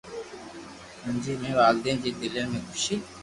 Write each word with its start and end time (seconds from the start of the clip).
منهنجي 1.03 1.33
ٻنهي 1.39 1.53
والدين 1.59 1.97
جي 2.03 2.11
دلين 2.21 2.49
۾ 2.59 2.61
خوشي 2.71 2.97